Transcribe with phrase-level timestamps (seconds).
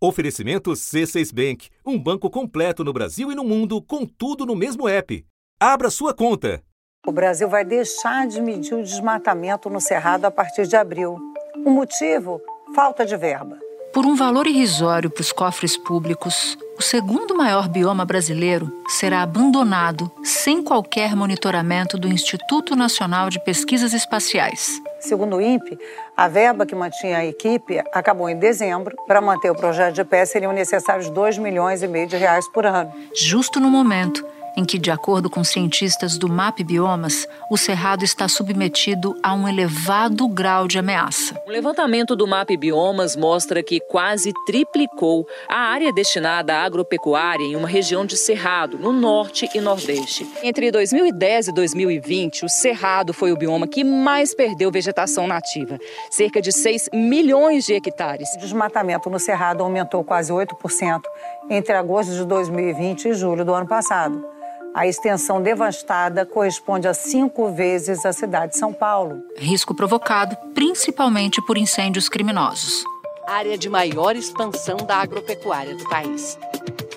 [0.00, 4.88] Oferecimento C6 Bank, um banco completo no Brasil e no mundo, com tudo no mesmo
[4.88, 5.26] app.
[5.58, 6.62] Abra sua conta.
[7.04, 11.18] O Brasil vai deixar de medir o desmatamento no Cerrado a partir de abril.
[11.66, 12.40] O motivo?
[12.76, 13.58] Falta de verba.
[13.98, 20.08] Por um valor irrisório para os cofres públicos, o segundo maior bioma brasileiro será abandonado
[20.22, 24.80] sem qualquer monitoramento do Instituto Nacional de Pesquisas Espaciais.
[25.00, 25.76] Segundo o INPE,
[26.16, 28.96] a verba que mantinha a equipe acabou em dezembro.
[29.08, 32.64] Para manter o projeto de pé seriam necessários 2 milhões e meio de reais por
[32.66, 32.92] ano.
[33.12, 34.24] Justo no momento
[34.58, 39.46] em que, de acordo com cientistas do MAP Biomas, o Cerrado está submetido a um
[39.46, 41.40] elevado grau de ameaça.
[41.46, 47.54] O levantamento do MAP Biomas mostra que quase triplicou a área destinada à agropecuária em
[47.54, 50.26] uma região de Cerrado, no norte e nordeste.
[50.42, 55.78] Entre 2010 e 2020, o Cerrado foi o bioma que mais perdeu vegetação nativa,
[56.10, 58.34] cerca de 6 milhões de hectares.
[58.34, 61.00] O desmatamento no Cerrado aumentou quase 8%
[61.48, 64.36] entre agosto de 2020 e julho do ano passado.
[64.74, 69.22] A extensão devastada corresponde a cinco vezes a cidade de São Paulo.
[69.36, 72.84] Risco provocado principalmente por incêndios criminosos.
[73.26, 76.38] Área de maior expansão da agropecuária do país.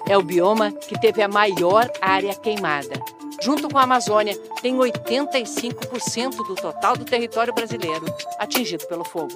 [0.08, 2.94] É o bioma que teve a maior área queimada.
[3.41, 8.06] Junto com a Amazônia, tem 85% do total do território brasileiro
[8.38, 9.35] atingido pelo fogo.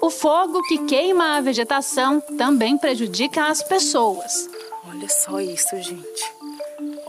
[0.00, 4.48] O fogo que queima a vegetação também prejudica as pessoas.
[4.88, 6.41] Olha só isso, gente.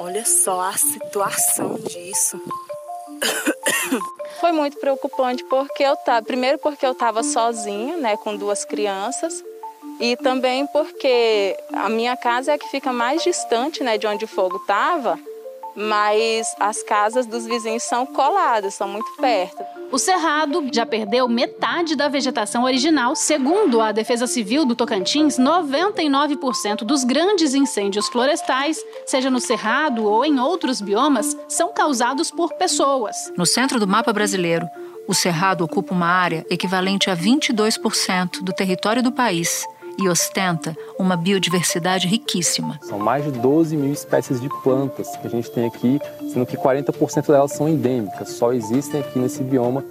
[0.03, 2.37] Olha só a situação disso.
[4.41, 9.41] Foi muito preocupante porque eu tava, primeiro porque eu estava sozinha, né, com duas crianças,
[10.01, 14.25] e também porque a minha casa é a que fica mais distante, né, de onde
[14.25, 15.17] o fogo estava,
[15.73, 19.63] mas as casas dos vizinhos são coladas, são muito perto.
[19.93, 23.15] O Cerrado já perdeu metade da vegetação original.
[23.15, 30.25] Segundo a Defesa Civil do Tocantins, 99% dos grandes incêndios florestais, seja no Cerrado ou
[30.25, 33.31] em outros biomas, são causados por pessoas.
[33.37, 34.67] No centro do mapa brasileiro,
[35.07, 39.63] o Cerrado ocupa uma área equivalente a 22% do território do país
[39.99, 42.79] e ostenta uma biodiversidade riquíssima.
[42.83, 45.99] São mais de 12 mil espécies de plantas que a gente tem aqui,
[46.31, 49.83] sendo que 40% delas são endêmicas, só existem aqui nesse bioma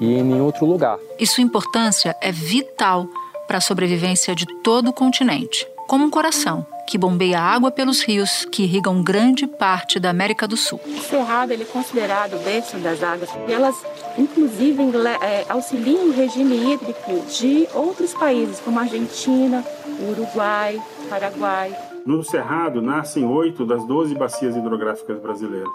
[0.00, 0.98] e em nenhum outro lugar.
[1.18, 3.06] E sua importância é vital
[3.46, 8.46] para a sobrevivência de todo o continente, como um coração que bombeia água pelos rios
[8.50, 10.80] que irrigam grande parte da América do Sul.
[10.86, 13.76] O cerrado ele é considerado o berço das águas e elas
[14.16, 14.82] inclusive
[15.20, 19.62] é, auxiliam o regime hídrico de outros países como Argentina,
[20.08, 21.76] Uruguai, Paraguai.
[22.06, 25.68] No Cerrado nascem oito das doze bacias hidrográficas brasileiras.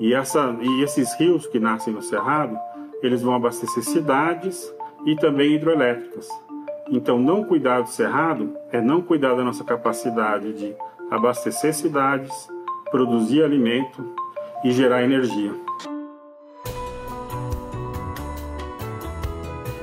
[0.00, 2.56] E, essa, e esses rios que nascem no Cerrado,
[3.02, 4.72] eles vão abastecer cidades
[5.04, 6.26] e também hidroelétricas.
[6.90, 10.74] Então, não cuidar do cerrado é não cuidar da nossa capacidade de
[11.08, 12.32] abastecer cidades,
[12.90, 14.04] produzir alimento
[14.64, 15.54] e gerar energia.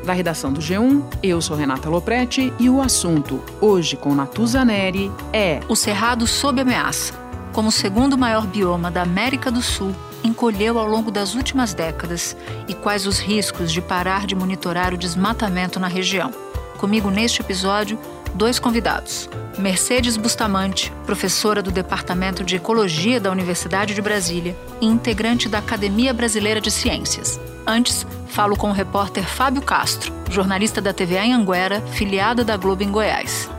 [0.03, 5.09] Da redação do G1, eu sou Renata Loprete e o assunto, hoje com Natuza Neri,
[5.31, 7.13] é o Cerrado sob ameaça.
[7.53, 9.93] Como o segundo maior bioma da América do Sul,
[10.23, 12.35] encolheu ao longo das últimas décadas
[12.67, 16.46] e quais os riscos de parar de monitorar o desmatamento na região.
[16.77, 17.99] Comigo neste episódio,
[18.35, 19.27] dois convidados.
[19.57, 26.13] Mercedes Bustamante, professora do Departamento de Ecologia da Universidade de Brasília e integrante da Academia
[26.13, 27.39] Brasileira de Ciências.
[27.65, 30.93] Antes, falo com o repórter Fábio Castro, jornalista da
[31.25, 33.49] em Anguera, filiada da Globo em Goiás.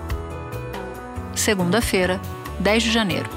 [1.34, 2.20] Segunda-feira,
[2.60, 3.28] 10 de janeiro.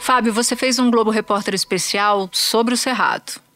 [0.00, 3.49] Fábio, você fez um Globo Repórter especial sobre o Cerrado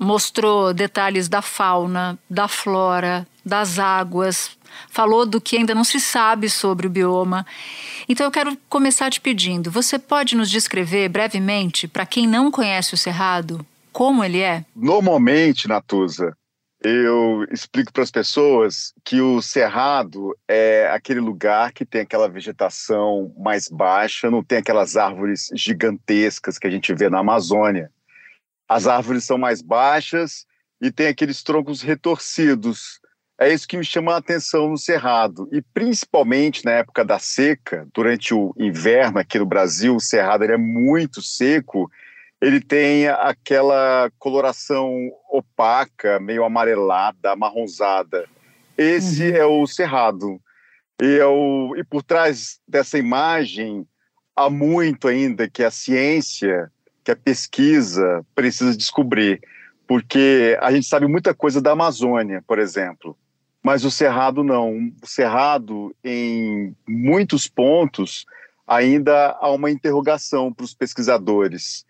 [0.00, 4.56] mostrou detalhes da fauna, da flora, das águas,
[4.88, 7.46] falou do que ainda não se sabe sobre o bioma.
[8.08, 12.94] Então eu quero começar te pedindo: você pode nos descrever brevemente, para quem não conhece
[12.94, 14.64] o Cerrado, como ele é?
[14.74, 16.34] Normalmente, Natuza,
[16.82, 23.34] eu explico para as pessoas que o Cerrado é aquele lugar que tem aquela vegetação
[23.38, 27.90] mais baixa, não tem aquelas árvores gigantescas que a gente vê na Amazônia
[28.70, 30.46] as árvores são mais baixas
[30.80, 33.00] e tem aqueles troncos retorcidos.
[33.36, 35.48] É isso que me chama a atenção no Cerrado.
[35.50, 40.56] E principalmente na época da seca, durante o inverno aqui no Brasil, o Cerrado é
[40.56, 41.90] muito seco,
[42.40, 44.88] ele tem aquela coloração
[45.28, 48.24] opaca, meio amarelada, amarronzada.
[48.78, 49.36] Esse uhum.
[49.36, 50.40] é o Cerrado.
[51.02, 53.84] E, é o, e por trás dessa imagem
[54.36, 56.70] há muito ainda que a ciência
[57.10, 59.40] que a pesquisa precisa descobrir,
[59.86, 63.18] porque a gente sabe muita coisa da Amazônia, por exemplo,
[63.62, 64.92] mas o cerrado não.
[65.02, 68.24] O cerrado, em muitos pontos,
[68.66, 71.84] ainda há uma interrogação para os pesquisadores.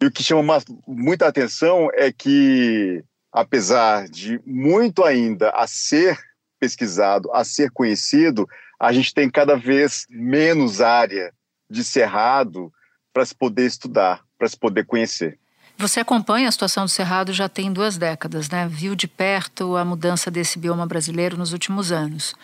[0.00, 3.02] E o que chama muita atenção é que,
[3.32, 6.18] apesar de muito ainda a ser
[6.58, 8.46] pesquisado, a ser conhecido,
[8.78, 11.32] a gente tem cada vez menos área
[11.68, 12.72] de cerrado
[13.12, 15.38] para se poder estudar, para se poder conhecer.
[15.76, 18.66] Você acompanha a situação do Cerrado já tem duas décadas, né?
[18.66, 22.34] Viu de perto a mudança desse bioma brasileiro nos últimos anos.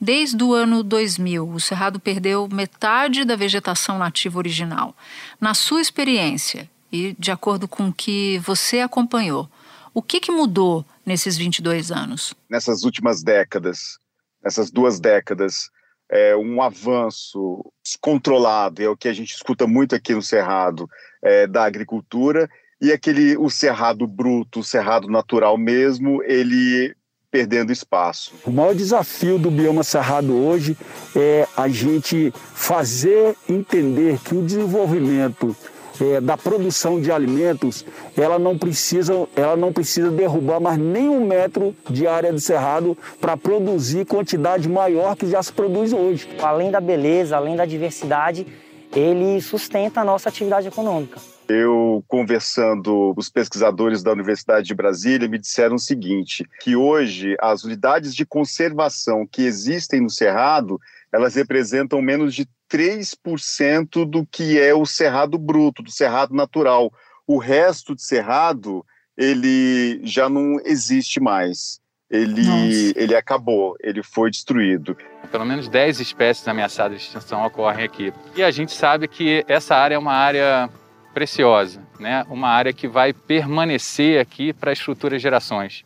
[0.00, 4.96] Desde o ano 2000, o Cerrado perdeu metade da vegetação nativa original.
[5.40, 9.48] Na sua experiência e de acordo com o que você acompanhou,
[9.92, 12.34] o que, que mudou nesses 22 anos?
[12.50, 13.98] Nessas últimas décadas,
[14.42, 15.70] nessas duas décadas,
[16.10, 20.88] é, um avanço descontrolado, é o que a gente escuta muito aqui no Cerrado,
[21.24, 22.48] é, da agricultura
[22.80, 26.94] e aquele o cerrado bruto, o cerrado natural mesmo, ele
[27.30, 28.32] perdendo espaço.
[28.46, 30.76] O maior desafio do bioma cerrado hoje
[31.16, 35.56] é a gente fazer entender que o desenvolvimento
[36.00, 37.84] é, da produção de alimentos,
[38.16, 42.96] ela não precisa, ela não precisa derrubar mais nem um metro de área de cerrado
[43.20, 46.28] para produzir quantidade maior que já se produz hoje.
[46.40, 48.46] Além da beleza, além da diversidade,
[48.94, 51.20] ele sustenta a nossa atividade econômica.
[51.48, 57.64] Eu, conversando os pesquisadores da Universidade de Brasília, me disseram o seguinte, que hoje as
[57.64, 60.80] unidades de conservação que existem no Cerrado,
[61.12, 66.90] elas representam menos de 3% do que é o Cerrado bruto, do Cerrado natural.
[67.26, 68.84] O resto de Cerrado,
[69.16, 71.78] ele já não existe mais.
[72.14, 74.96] Ele, ele acabou, ele foi destruído.
[75.32, 78.12] Pelo menos 10 espécies ameaçadas de extinção ocorrem aqui.
[78.36, 80.70] E a gente sabe que essa área é uma área
[81.12, 82.24] preciosa, né?
[82.28, 85.84] uma área que vai permanecer aqui para as futuras gerações.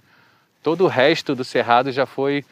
[0.63, 2.45] Todo o resto do cerrado já foi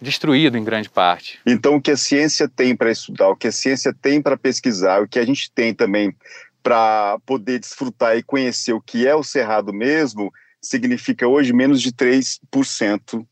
[0.00, 1.38] destruído em grande parte.
[1.46, 5.00] Então, o que a ciência tem para estudar, o que a ciência tem para pesquisar,
[5.00, 6.12] o que a gente tem também
[6.64, 10.32] para poder desfrutar e conhecer o que é o cerrado mesmo,
[10.64, 13.26] significa hoje menos de 3%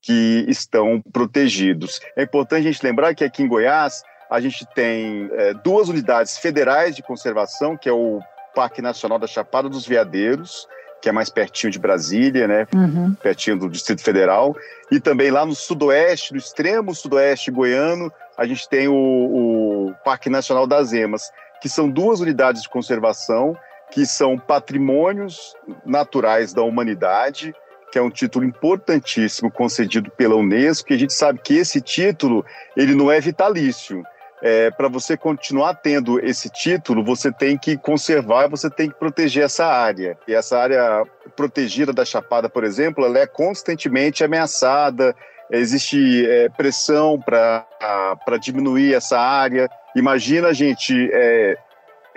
[0.00, 2.00] que estão protegidos.
[2.16, 6.38] É importante a gente lembrar que aqui em Goiás a gente tem é, duas unidades
[6.38, 8.20] federais de conservação, que é o
[8.54, 10.66] Parque Nacional da Chapada dos Veadeiros,
[11.00, 12.66] que é mais pertinho de Brasília, né?
[12.74, 13.14] Uhum.
[13.14, 14.56] Pertinho do Distrito Federal.
[14.90, 20.28] E também lá no sudoeste, no extremo sudoeste goiano, a gente tem o, o Parque
[20.28, 21.30] Nacional das Emas,
[21.60, 23.56] que são duas unidades de conservação
[23.90, 25.54] que são patrimônios
[25.84, 27.54] naturais da humanidade,
[27.90, 32.44] que é um título importantíssimo concedido pela Unesco, e a gente sabe que esse título
[32.76, 34.02] ele não é vitalício
[34.40, 39.44] é, para você continuar tendo esse título, você tem que conservar, você tem que proteger
[39.44, 40.16] essa área.
[40.26, 41.04] E essa área
[41.36, 45.14] protegida da Chapada, por exemplo, ela é constantemente ameaçada,
[45.50, 49.68] existe é, pressão para diminuir essa área.
[49.96, 51.56] Imagina, gente, é,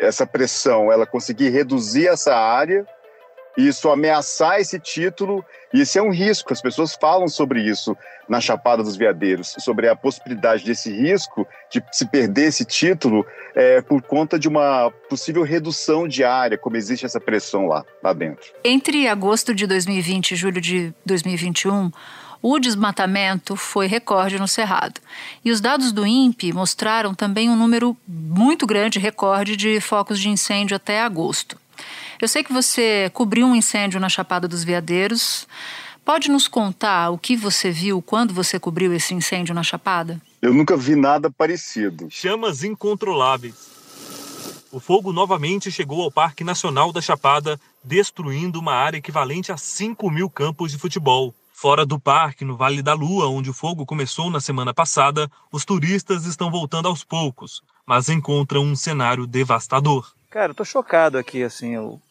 [0.01, 2.85] essa pressão, ela conseguir reduzir essa área
[3.57, 5.43] isso ameaçar esse título,
[5.73, 7.95] e é um risco, as pessoas falam sobre isso
[8.27, 13.81] na Chapada dos Veadeiros, sobre a possibilidade desse risco de se perder esse título é,
[13.81, 18.53] por conta de uma possível redução de área, como existe essa pressão lá, lá dentro.
[18.63, 21.91] Entre agosto de 2020 e julho de 2021,
[22.41, 24.99] o desmatamento foi recorde no Cerrado.
[25.45, 30.29] E os dados do INPE mostraram também um número muito grande, recorde, de focos de
[30.29, 31.57] incêndio até agosto.
[32.21, 35.47] Eu sei que você cobriu um incêndio na Chapada dos Veadeiros.
[36.03, 40.19] Pode nos contar o que você viu quando você cobriu esse incêndio na Chapada?
[40.41, 42.07] Eu nunca vi nada parecido.
[42.09, 43.69] Chamas incontroláveis.
[44.71, 50.09] O fogo novamente chegou ao Parque Nacional da Chapada, destruindo uma área equivalente a 5
[50.09, 51.35] mil campos de futebol.
[51.61, 55.63] Fora do parque, no Vale da Lua, onde o fogo começou na semana passada, os
[55.63, 60.11] turistas estão voltando aos poucos, mas encontram um cenário devastador.
[60.31, 62.01] Cara, eu tô chocado aqui, assim, eu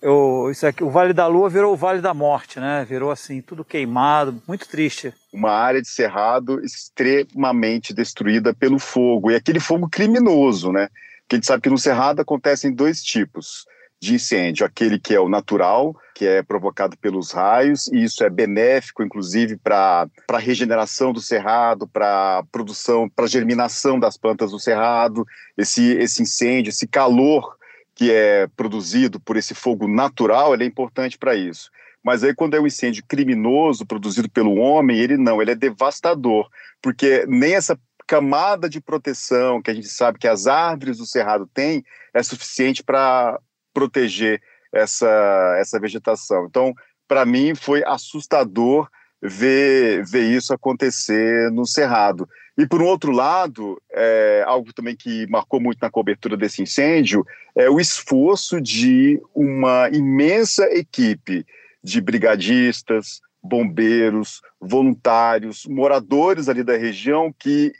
[0.00, 2.86] eu, isso aqui, o Vale da Lua virou o Vale da Morte, né?
[2.88, 5.12] Virou assim, tudo queimado, muito triste.
[5.32, 10.88] Uma área de cerrado extremamente destruída pelo fogo, e aquele fogo criminoso, né?
[11.22, 13.66] Porque a gente sabe que no cerrado acontecem dois tipos
[14.00, 18.30] de incêndio, aquele que é o natural, que é provocado pelos raios, e isso é
[18.30, 25.26] benéfico, inclusive, para a regeneração do cerrado, para produção, para germinação das plantas do cerrado,
[25.56, 27.56] esse, esse incêndio, esse calor
[27.94, 31.70] que é produzido por esse fogo natural, ele é importante para isso.
[32.04, 36.48] Mas aí quando é um incêndio criminoso produzido pelo homem, ele não, ele é devastador,
[36.80, 37.76] porque nem essa
[38.06, 41.84] camada de proteção que a gente sabe que as árvores do cerrado têm
[42.14, 43.40] é suficiente para
[43.76, 44.40] proteger
[44.72, 46.46] essa, essa vegetação.
[46.48, 46.72] Então,
[47.06, 48.88] para mim foi assustador
[49.20, 52.26] ver, ver isso acontecer no Cerrado.
[52.56, 57.22] E, por um outro lado, é, algo também que marcou muito na cobertura desse incêndio
[57.54, 61.44] é o esforço de uma imensa equipe
[61.84, 67.74] de brigadistas, bombeiros, voluntários, moradores ali da região que,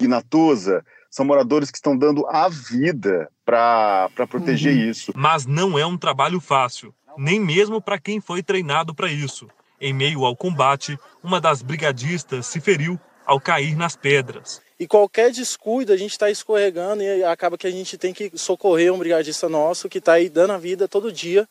[0.00, 4.90] Natuza, são moradores que estão dando a vida para proteger uhum.
[4.90, 5.12] isso.
[5.14, 9.48] Mas não é um trabalho fácil, nem mesmo para quem foi treinado para isso.
[9.80, 14.60] Em meio ao combate, uma das brigadistas se feriu ao cair nas pedras.
[14.80, 18.92] E qualquer descuido, a gente está escorregando e acaba que a gente tem que socorrer
[18.92, 21.48] um brigadista nosso que está aí dando a vida todo dia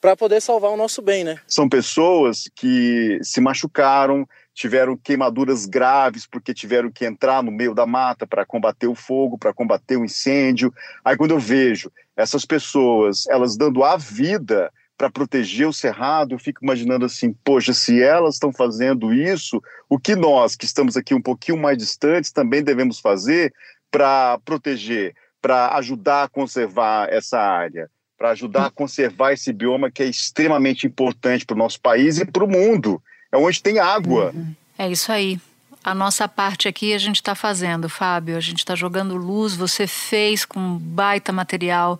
[0.00, 1.38] para poder salvar o nosso bem, né?
[1.46, 7.86] São pessoas que se machucaram, tiveram queimaduras graves porque tiveram que entrar no meio da
[7.86, 10.72] mata para combater o fogo, para combater o incêndio.
[11.04, 16.38] Aí quando eu vejo essas pessoas, elas dando a vida para proteger o cerrado, eu
[16.38, 21.14] fico imaginando assim, poxa, se elas estão fazendo isso, o que nós, que estamos aqui
[21.14, 23.50] um pouquinho mais distantes, também devemos fazer
[23.90, 30.02] para proteger, para ajudar a conservar essa área, para ajudar a conservar esse bioma que
[30.02, 33.02] é extremamente importante para o nosso país e para o mundo.
[33.32, 34.34] É onde tem água.
[34.78, 35.38] É isso aí.
[35.82, 38.36] A nossa parte aqui a gente está fazendo, Fábio.
[38.36, 39.54] A gente está jogando luz.
[39.54, 41.98] Você fez com baita material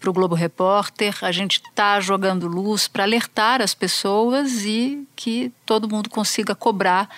[0.00, 1.16] para o Globo Repórter.
[1.20, 7.08] A gente está jogando luz para alertar as pessoas e que todo mundo consiga cobrar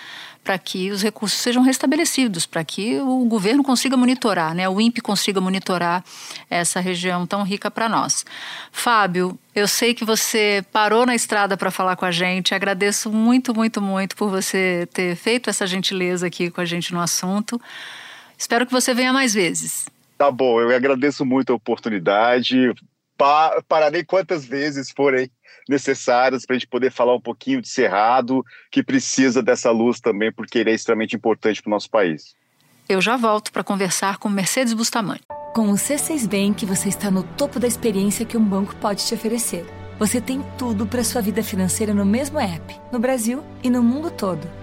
[0.43, 4.67] para que os recursos sejam restabelecidos, para que o governo consiga monitorar, né?
[4.67, 6.03] o INPE consiga monitorar
[6.49, 8.25] essa região tão rica para nós.
[8.71, 12.53] Fábio, eu sei que você parou na estrada para falar com a gente.
[12.53, 16.99] Agradeço muito, muito, muito por você ter feito essa gentileza aqui com a gente no
[16.99, 17.59] assunto.
[18.37, 19.85] Espero que você venha mais vezes.
[20.23, 22.73] Tá bom, eu agradeço muito a oportunidade.
[23.17, 25.29] Pa pararei quantas vezes forem
[25.67, 30.31] necessárias para a gente poder falar um pouquinho de Cerrado, que precisa dessa luz também,
[30.31, 32.37] porque ele é extremamente importante para o nosso país.
[32.87, 35.23] Eu já volto para conversar com Mercedes Bustamante.
[35.53, 39.13] Com o C6 Bank, você está no topo da experiência que um banco pode te
[39.13, 39.65] oferecer.
[39.99, 44.09] Você tem tudo para sua vida financeira no mesmo app, no Brasil e no mundo
[44.09, 44.62] todo.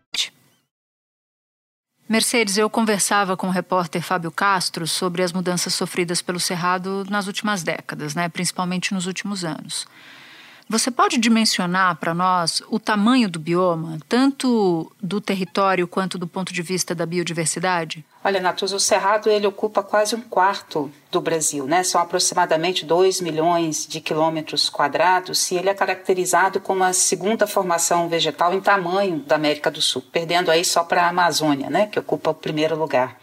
[2.11, 7.25] Mercedes, eu conversava com o repórter Fábio Castro sobre as mudanças sofridas pelo Cerrado nas
[7.25, 8.27] últimas décadas, né?
[8.27, 9.87] principalmente nos últimos anos.
[10.67, 16.51] Você pode dimensionar para nós o tamanho do bioma, tanto do território quanto do ponto
[16.51, 18.03] de vista da biodiversidade?
[18.23, 21.81] Olha, Natuza, o Cerrado ele ocupa quase um quarto do Brasil, né?
[21.81, 28.07] São aproximadamente 2 milhões de quilômetros quadrados e ele é caracterizado como a segunda formação
[28.07, 31.87] vegetal em tamanho da América do Sul, perdendo aí só para a Amazônia, né?
[31.87, 33.17] Que ocupa o primeiro lugar.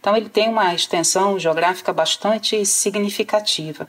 [0.00, 3.86] Então ele tem uma extensão geográfica bastante significativa.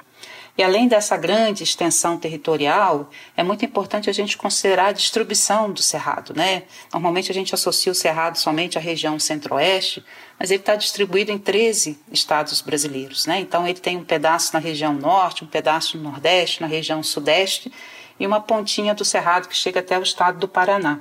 [0.62, 5.82] E além dessa grande extensão territorial, é muito importante a gente considerar a distribuição do
[5.82, 6.36] cerrado.
[6.36, 6.66] Né?
[6.94, 10.06] Normalmente a gente associa o cerrado somente à região centro-oeste,
[10.38, 13.26] mas ele está distribuído em 13 estados brasileiros.
[13.26, 13.40] Né?
[13.40, 17.74] Então ele tem um pedaço na região norte, um pedaço no nordeste, na região sudeste
[18.20, 21.00] e uma pontinha do cerrado que chega até o estado do Paraná.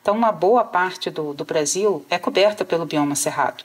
[0.00, 3.64] Então, uma boa parte do, do Brasil é coberta pelo bioma cerrado.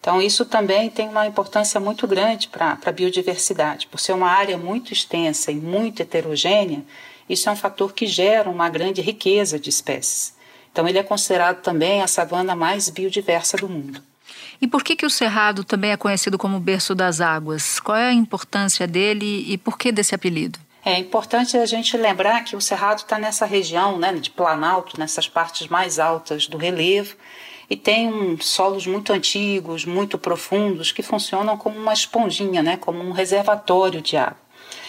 [0.00, 3.86] Então, isso também tem uma importância muito grande para a biodiversidade.
[3.88, 6.84] Por ser uma área muito extensa e muito heterogênea,
[7.28, 10.34] isso é um fator que gera uma grande riqueza de espécies.
[10.72, 14.02] Então, ele é considerado também a savana mais biodiversa do mundo.
[14.60, 17.78] E por que, que o Cerrado também é conhecido como berço das águas?
[17.78, 20.58] Qual é a importância dele e por que desse apelido?
[20.84, 25.28] É importante a gente lembrar que o Cerrado está nessa região né, de Planalto, nessas
[25.28, 27.14] partes mais altas do relevo,
[27.70, 33.00] e tem um, solos muito antigos, muito profundos, que funcionam como uma esponjinha, né, como
[33.00, 34.48] um reservatório de água.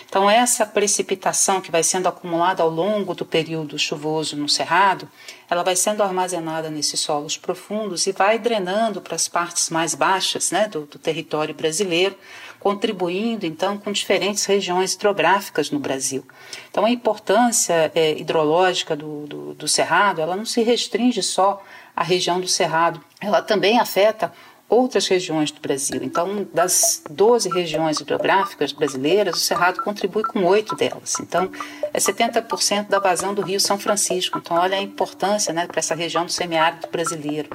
[0.09, 5.07] Então, essa precipitação que vai sendo acumulada ao longo do período chuvoso no Cerrado,
[5.47, 10.49] ela vai sendo armazenada nesses solos profundos e vai drenando para as partes mais baixas
[10.49, 12.17] né, do, do território brasileiro,
[12.59, 16.25] contribuindo então com diferentes regiões hidrográficas no Brasil.
[16.71, 21.63] Então, a importância é, hidrológica do, do, do Cerrado, ela não se restringe só
[21.99, 23.03] a região do Cerrado.
[23.19, 24.31] Ela também afeta
[24.69, 26.01] outras regiões do Brasil.
[26.01, 31.19] Então, das 12 regiões hidrográficas brasileiras, o Cerrado contribui com oito delas.
[31.19, 31.51] Então,
[31.91, 34.37] é 70% da vazão do Rio São Francisco.
[34.37, 37.49] Então, olha a importância né, para essa região do semiárido brasileiro.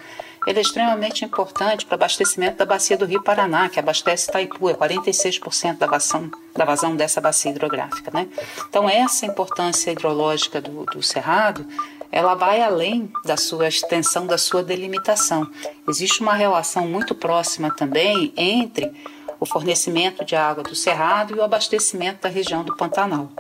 [0.46, 4.68] ele é extremamente importante para o abastecimento da bacia do Rio Paraná, que abastece Itaipu,
[4.68, 8.10] é 46% da vazão, da vazão dessa bacia hidrográfica.
[8.12, 8.28] Né?
[8.68, 11.66] Então, essa importância hidrológica do, do Cerrado
[12.10, 15.50] ela vai além da sua extensão, da sua delimitação.
[15.88, 18.92] Existe uma relação muito próxima também entre
[19.40, 23.30] o fornecimento de água do Cerrado e o abastecimento da região do Pantanal.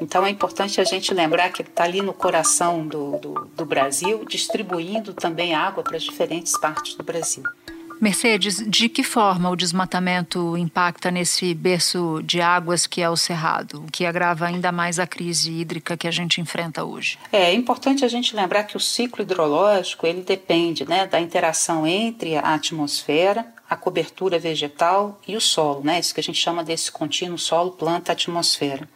[0.00, 4.24] Então é importante a gente lembrar que está ali no coração do, do, do Brasil,
[4.26, 7.44] distribuindo também água para as diferentes partes do Brasil.
[8.00, 13.84] Mercedes, de que forma o desmatamento impacta nesse berço de águas que é o Cerrado,
[13.86, 17.18] o que agrava ainda mais a crise hídrica que a gente enfrenta hoje?
[17.32, 21.86] É, é importante a gente lembrar que o ciclo hidrológico ele depende né, da interação
[21.86, 25.98] entre a atmosfera, a cobertura vegetal e o solo, né?
[25.98, 28.88] Isso que a gente chama desse contínuo solo, planta, atmosfera.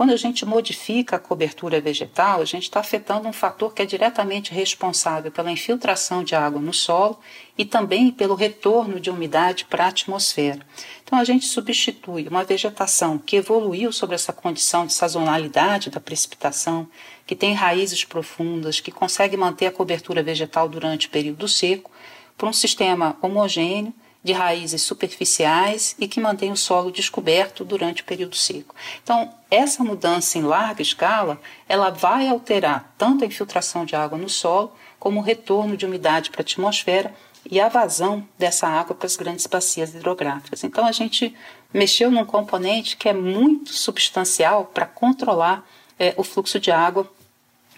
[0.00, 3.84] Quando a gente modifica a cobertura vegetal, a gente está afetando um fator que é
[3.84, 7.18] diretamente responsável pela infiltração de água no solo
[7.58, 10.66] e também pelo retorno de umidade para a atmosfera.
[11.04, 16.88] Então, a gente substitui uma vegetação que evoluiu sobre essa condição de sazonalidade da precipitação,
[17.26, 21.90] que tem raízes profundas, que consegue manter a cobertura vegetal durante o período seco,
[22.38, 23.92] por um sistema homogêneo
[24.22, 28.74] de raízes superficiais e que mantém o solo descoberto durante o período seco.
[29.02, 34.28] Então, essa mudança em larga escala, ela vai alterar tanto a infiltração de água no
[34.28, 37.14] solo, como o retorno de umidade para a atmosfera
[37.50, 40.62] e a vazão dessa água para as grandes bacias hidrográficas.
[40.62, 41.34] Então, a gente
[41.72, 45.66] mexeu num componente que é muito substancial para controlar
[45.98, 47.10] é, o fluxo de água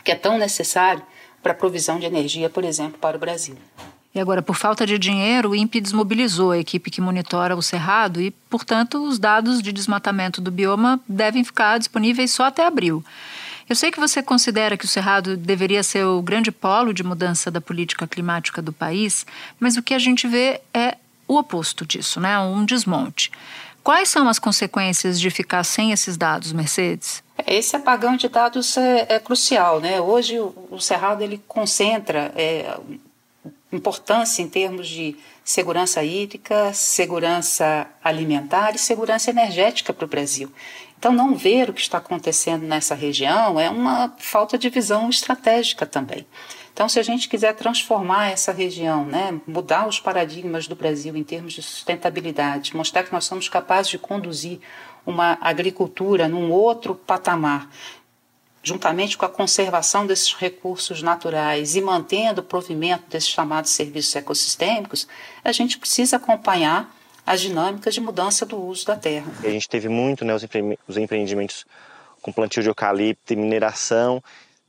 [0.02, 1.02] que é tão necessário
[1.42, 3.56] para a provisão de energia, por exemplo, para o Brasil.
[4.14, 8.20] E agora, por falta de dinheiro, o INPE desmobilizou a equipe que monitora o cerrado
[8.20, 13.02] e, portanto, os dados de desmatamento do bioma devem ficar disponíveis só até abril.
[13.68, 17.50] Eu sei que você considera que o Cerrado deveria ser o grande polo de mudança
[17.50, 19.24] da política climática do país,
[19.58, 22.38] mas o que a gente vê é o oposto disso, né?
[22.38, 23.30] um desmonte.
[23.82, 27.22] Quais são as consequências de ficar sem esses dados, Mercedes?
[27.46, 29.80] Esse apagão de dados é, é crucial.
[29.80, 30.00] Né?
[30.00, 32.76] Hoje o, o Cerrado ele concentra é,
[33.72, 40.52] importância em termos de segurança hídrica, segurança alimentar e segurança energética para o Brasil.
[40.98, 45.84] Então, não ver o que está acontecendo nessa região é uma falta de visão estratégica
[45.84, 46.24] também.
[46.72, 51.24] Então, se a gente quiser transformar essa região, né, mudar os paradigmas do Brasil em
[51.24, 54.60] termos de sustentabilidade, mostrar que nós somos capazes de conduzir
[55.04, 57.68] uma agricultura num outro patamar,
[58.62, 65.08] juntamente com a conservação desses recursos naturais e mantendo o provimento desses chamados serviços ecossistêmicos,
[65.42, 66.94] a gente precisa acompanhar
[67.26, 69.26] as dinâmicas de mudança do uso da terra.
[69.42, 70.34] A gente teve muito né,
[70.88, 71.64] os empreendimentos
[72.20, 74.22] com plantio de eucalipto e mineração,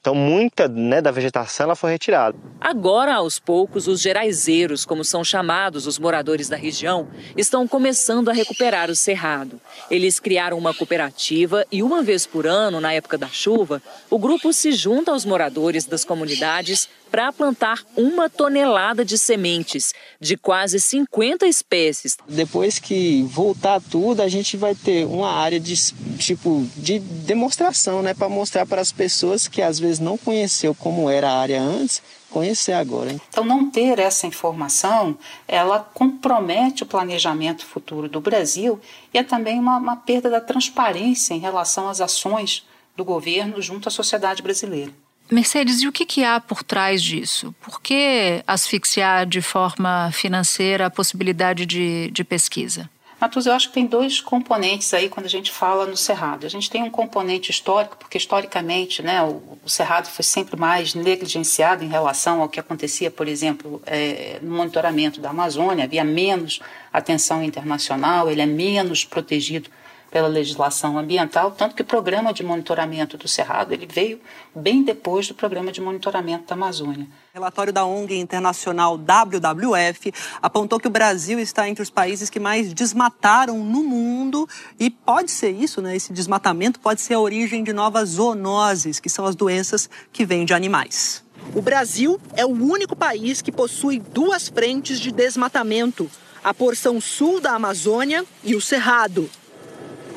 [0.03, 2.35] então, muita né, da vegetação ela foi retirada.
[2.59, 8.33] Agora, aos poucos, os geraizeiros, como são chamados os moradores da região, estão começando a
[8.33, 9.61] recuperar o cerrado.
[9.89, 14.51] Eles criaram uma cooperativa e, uma vez por ano, na época da chuva, o grupo
[14.51, 21.45] se junta aos moradores das comunidades para plantar uma tonelada de sementes de quase 50
[21.45, 22.17] espécies.
[22.27, 25.75] Depois que voltar tudo, a gente vai ter uma área de
[26.17, 31.07] tipo de demonstração, né, para mostrar para as pessoas que às vezes não conheceu como
[31.07, 33.11] era a área antes, conhecer agora.
[33.11, 33.21] Hein?
[33.29, 35.15] Então, não ter essa informação,
[35.47, 38.81] ela compromete o planejamento futuro do Brasil
[39.13, 42.65] e é também uma, uma perda da transparência em relação às ações
[42.97, 44.91] do governo junto à sociedade brasileira.
[45.31, 47.53] Mercedes, e o que, que há por trás disso?
[47.61, 52.89] Por que asfixiar de forma financeira a possibilidade de, de pesquisa?
[53.23, 56.45] Matus, eu acho que tem dois componentes aí quando a gente fala no Cerrado.
[56.45, 60.93] A gente tem um componente histórico, porque historicamente né, o, o Cerrado foi sempre mais
[60.93, 65.85] negligenciado em relação ao que acontecia, por exemplo, é, no monitoramento da Amazônia.
[65.85, 66.59] Havia menos
[66.91, 69.69] atenção internacional, ele é menos protegido
[70.13, 74.21] pela legislação ambiental, tanto que o programa de monitoramento do Cerrado ele veio
[74.55, 77.07] bem depois do programa de monitoramento da Amazônia.
[77.33, 82.39] O relatório da ONG internacional WWF apontou que o Brasil está entre os países que
[82.39, 84.47] mais desmataram no mundo
[84.79, 85.95] e pode ser isso, né?
[85.95, 90.45] Esse desmatamento pode ser a origem de novas zoonoses, que são as doenças que vêm
[90.45, 91.23] de animais.
[91.55, 96.07] O Brasil é o único país que possui duas frentes de desmatamento:
[96.43, 99.27] a porção sul da Amazônia e o Cerrado.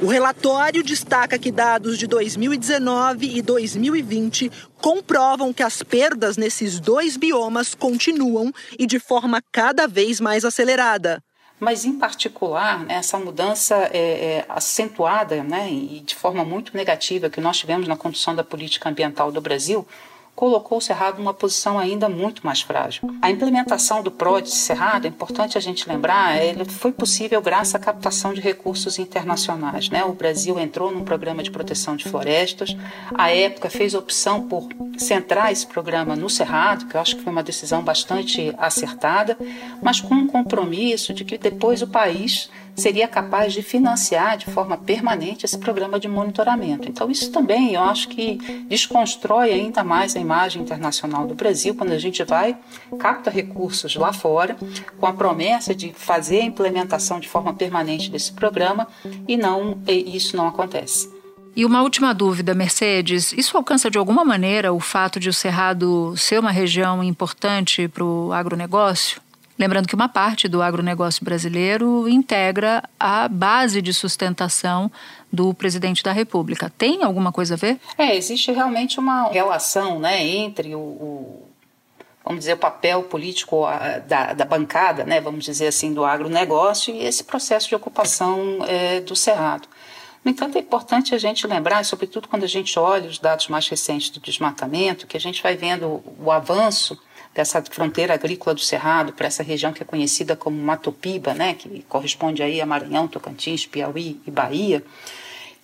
[0.02, 7.16] O relatório destaca que dados de 2019 e 2020 comprovam que as perdas nesses dois
[7.16, 11.22] biomas continuam e de forma cada vez mais acelerada.
[11.58, 17.30] Mas, em particular, né, essa mudança é, é, acentuada né, e de forma muito negativa
[17.30, 19.86] que nós tivemos na condução da política ambiental do Brasil,
[20.36, 23.10] colocou o Cerrado numa posição ainda muito mais frágil.
[23.22, 27.78] A implementação do PROD Cerrado, é importante a gente lembrar, ele foi possível graças à
[27.78, 29.88] captação de recursos internacionais.
[29.88, 30.04] Né?
[30.04, 32.76] O Brasil entrou num programa de proteção de florestas,
[33.14, 34.68] a época fez opção por
[34.98, 39.38] centrar esse programa no Cerrado, que eu acho que foi uma decisão bastante acertada,
[39.82, 44.76] mas com um compromisso de que depois o país seria capaz de financiar de forma
[44.76, 46.88] permanente esse programa de monitoramento.
[46.88, 48.36] Então, isso também eu acho que
[48.68, 52.56] desconstrói ainda mais a imagem internacional do Brasil quando a gente vai,
[52.98, 54.56] capta recursos lá fora,
[54.98, 58.88] com a promessa de fazer a implementação de forma permanente desse programa
[59.28, 61.14] e não e isso não acontece.
[61.54, 66.14] E uma última dúvida, Mercedes: isso alcança de alguma maneira o fato de o Cerrado
[66.16, 69.25] ser uma região importante para o agronegócio?
[69.58, 74.90] Lembrando que uma parte do agronegócio brasileiro integra a base de sustentação
[75.32, 76.70] do presidente da República.
[76.76, 77.80] Tem alguma coisa a ver?
[77.96, 81.48] É, existe realmente uma relação né, entre o, o
[82.22, 83.64] vamos dizer, o papel político
[84.06, 89.00] da, da, bancada, né, vamos dizer assim, do agronegócio e esse processo de ocupação é,
[89.00, 89.68] do Cerrado.
[90.24, 93.68] No entanto, é importante a gente lembrar, sobretudo quando a gente olha os dados mais
[93.68, 97.00] recentes do desmatamento, que a gente vai vendo o avanço
[97.36, 101.84] dessa fronteira agrícola do Cerrado para essa região que é conhecida como Matopiba, né, que
[101.86, 104.82] corresponde aí a Maranhão, Tocantins, Piauí e Bahia,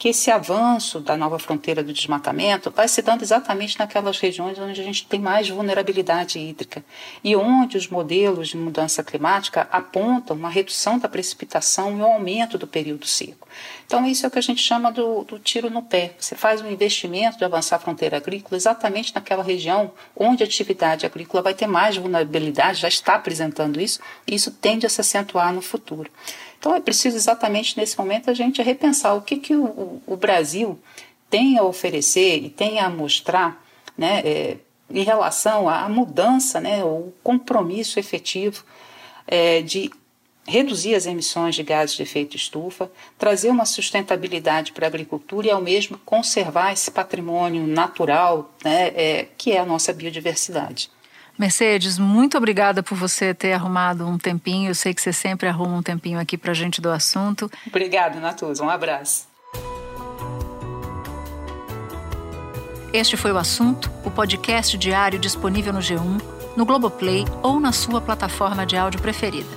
[0.02, 4.80] que esse avanço da nova fronteira do desmatamento vai se dando exatamente naquelas regiões onde
[4.80, 6.84] a gente tem mais vulnerabilidade hídrica
[7.22, 12.58] e onde os modelos de mudança climática apontam uma redução da precipitação e um aumento
[12.58, 13.46] do período seco.
[13.86, 16.14] Então, isso é o que a gente chama do, do tiro no pé.
[16.18, 21.06] Você faz um investimento de avançar a fronteira agrícola exatamente naquela região onde a atividade
[21.06, 25.52] agrícola vai ter mais vulnerabilidade, já está apresentando isso, e isso tende a se acentuar
[25.52, 26.10] no futuro.
[26.62, 30.78] Então é preciso exatamente nesse momento a gente repensar o que, que o, o Brasil
[31.28, 33.60] tem a oferecer e tem a mostrar
[33.98, 34.56] né, é,
[34.88, 38.62] em relação à mudança, né, o compromisso efetivo
[39.26, 39.90] é, de
[40.46, 45.50] reduzir as emissões de gases de efeito estufa, trazer uma sustentabilidade para a agricultura e,
[45.50, 50.88] ao mesmo, conservar esse patrimônio natural né, é, que é a nossa biodiversidade.
[51.38, 54.70] Mercedes, muito obrigada por você ter arrumado um tempinho.
[54.70, 57.50] Eu sei que você sempre arruma um tempinho aqui para a gente do assunto.
[57.66, 58.62] Obrigada, Natuza.
[58.62, 59.26] Um abraço.
[62.92, 66.20] Este foi o assunto, o podcast diário disponível no G1,
[66.54, 69.48] no Globoplay ou na sua plataforma de áudio preferida.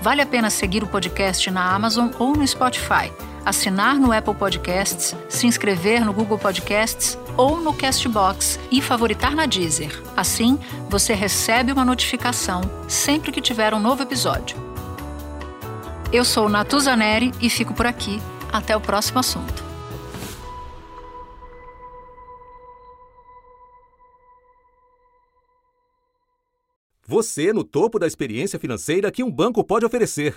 [0.00, 3.10] Vale a pena seguir o podcast na Amazon ou no Spotify
[3.46, 9.46] assinar no Apple Podcasts, se inscrever no Google Podcasts ou no Castbox e favoritar na
[9.46, 10.02] Deezer.
[10.16, 14.56] Assim, você recebe uma notificação sempre que tiver um novo episódio.
[16.12, 18.20] Eu sou Natuza Neri e fico por aqui.
[18.52, 19.64] Até o próximo assunto.
[27.04, 30.36] Você no topo da experiência financeira que um banco pode oferecer.